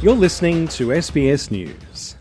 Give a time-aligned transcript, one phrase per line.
[0.00, 2.14] You're listening to SBS News.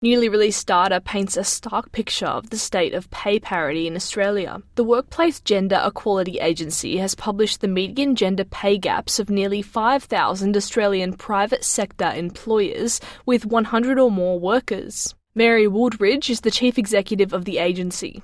[0.00, 4.62] Newly released data paints a stark picture of the state of pay parity in Australia.
[4.76, 10.56] The Workplace Gender Equality Agency has published the median gender pay gaps of nearly 5,000
[10.56, 15.16] Australian private sector employers with 100 or more workers.
[15.34, 18.22] Mary Wooldridge is the chief executive of the agency.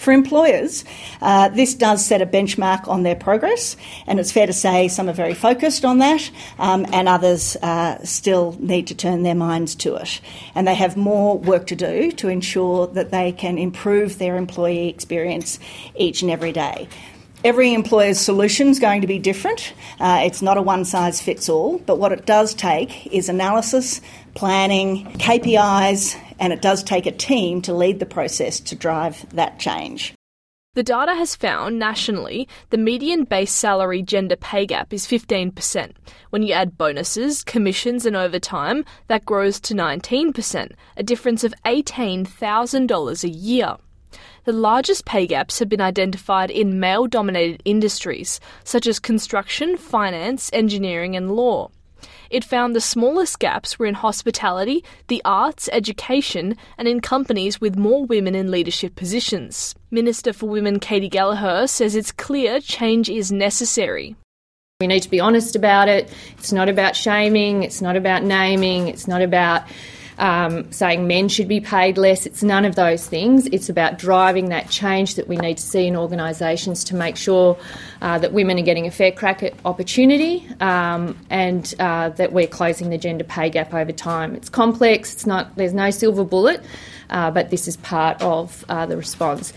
[0.00, 0.82] For employers,
[1.20, 5.10] uh, this does set a benchmark on their progress, and it's fair to say some
[5.10, 9.74] are very focused on that, um, and others uh, still need to turn their minds
[9.74, 10.22] to it.
[10.54, 14.88] And they have more work to do to ensure that they can improve their employee
[14.88, 15.58] experience
[15.96, 16.88] each and every day.
[17.44, 19.74] Every employer's solution is going to be different.
[19.98, 24.00] Uh, it's not a one size fits all, but what it does take is analysis,
[24.32, 29.60] planning, KPIs, and it does take a team to lead the process to drive that
[29.60, 30.14] change.
[30.74, 35.92] The data has found nationally the median base salary gender pay gap is 15%.
[36.30, 43.24] When you add bonuses, commissions, and overtime, that grows to 19%, a difference of $18,000
[43.24, 43.76] a year.
[44.44, 50.50] The largest pay gaps have been identified in male dominated industries, such as construction, finance,
[50.52, 51.70] engineering, and law.
[52.30, 57.76] It found the smallest gaps were in hospitality, the arts, education, and in companies with
[57.76, 59.74] more women in leadership positions.
[59.90, 64.14] Minister for Women Katy Gallagher says it's clear change is necessary.
[64.80, 66.10] We need to be honest about it.
[66.38, 69.64] It's not about shaming, it's not about naming, it's not about
[70.20, 72.26] um, saying men should be paid less.
[72.26, 73.46] It's none of those things.
[73.46, 77.58] It's about driving that change that we need to see in organisations to make sure
[78.02, 82.46] uh, that women are getting a fair crack at opportunity um, and uh, that we're
[82.46, 84.34] closing the gender pay gap over time.
[84.36, 85.14] It's complex.
[85.14, 85.56] It's not.
[85.56, 86.62] There's no silver bullet,
[87.08, 89.54] uh, but this is part of uh, the response.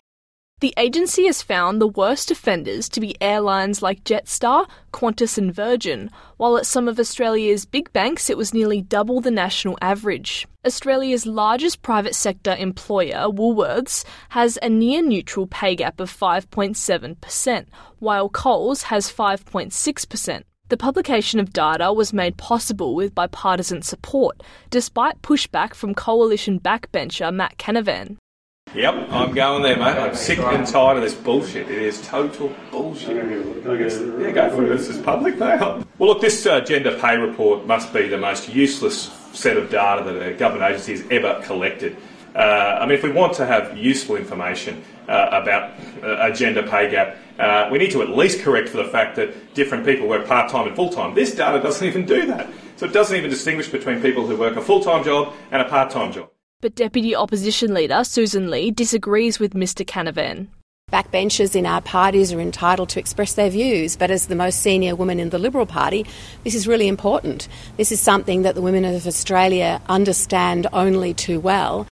[0.63, 6.09] The agency has found the worst offenders to be airlines like Jetstar, Qantas, and Virgin,
[6.37, 10.47] while at some of Australia's big banks it was nearly double the national average.
[10.65, 17.65] Australia's largest private sector employer, Woolworths, has a near neutral pay gap of 5.7%,
[17.99, 20.43] while Coles has 5.6%.
[20.69, 27.33] The publication of data was made possible with bipartisan support, despite pushback from coalition backbencher
[27.33, 28.15] Matt Canavan.
[28.75, 29.97] Yep, I'm going there, mate.
[29.99, 31.69] I'm sick and tired of this bullshit.
[31.69, 33.15] It is total bullshit.
[33.17, 34.69] Yeah, go for it.
[34.69, 35.59] This is public, mate.
[35.59, 40.03] Well, look, this uh, gender pay report must be the most useless set of data
[40.03, 41.97] that a government agency has ever collected.
[42.33, 46.63] Uh, I mean, if we want to have useful information uh, about uh, a gender
[46.63, 50.07] pay gap, uh, we need to at least correct for the fact that different people
[50.07, 51.13] work part time and full time.
[51.13, 52.49] This data doesn't even do that.
[52.77, 55.69] So it doesn't even distinguish between people who work a full time job and a
[55.69, 56.32] part time job.
[56.63, 60.47] But Deputy Opposition Leader Susan Lee disagrees with Mr Canavan.
[60.93, 64.95] Backbenchers in our parties are entitled to express their views, but as the most senior
[64.95, 66.05] woman in the Liberal Party,
[66.45, 67.49] this is really important.
[67.75, 71.85] This is something that the women of Australia understand only too well.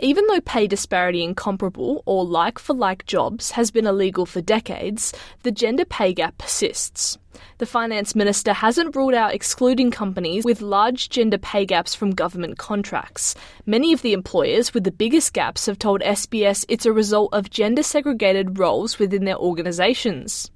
[0.00, 4.40] Even though pay disparity in comparable or like for like jobs has been illegal for
[4.40, 7.18] decades, the gender pay gap persists.
[7.58, 12.58] The finance minister hasn't ruled out excluding companies with large gender pay gaps from government
[12.58, 13.34] contracts.
[13.66, 17.50] Many of the employers with the biggest gaps have told SBS it's a result of
[17.50, 20.50] gender segregated roles within their organisations.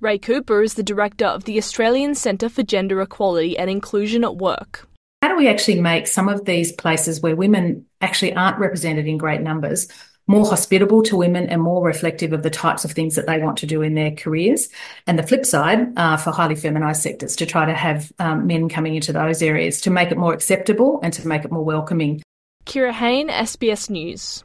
[0.00, 4.36] Rae Cooper is the director of the Australian Centre for Gender Equality and Inclusion at
[4.36, 4.88] Work.
[5.24, 9.16] How do we actually make some of these places where women actually aren't represented in
[9.16, 9.88] great numbers
[10.26, 13.56] more hospitable to women and more reflective of the types of things that they want
[13.56, 14.68] to do in their careers.
[15.06, 18.68] And the flip side uh, for highly feminised sectors to try to have um, men
[18.68, 22.20] coming into those areas to make it more acceptable and to make it more welcoming.
[22.66, 24.42] Kira Hain, SBS News.